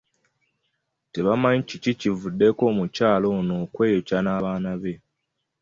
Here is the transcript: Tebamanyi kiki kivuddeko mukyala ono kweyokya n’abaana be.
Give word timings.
Tebamanyi 1.13 1.61
kiki 1.69 1.91
kivuddeko 1.99 2.63
mukyala 2.77 3.27
ono 3.37 3.55
kweyokya 3.73 4.17
n’abaana 4.21 4.71
be. 4.81 4.93